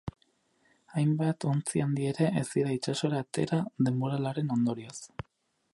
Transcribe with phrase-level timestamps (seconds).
[1.01, 3.61] Hainbat ontzi handi ere, ez dira itsasora atera,
[3.91, 4.99] denboralearen ondorioz.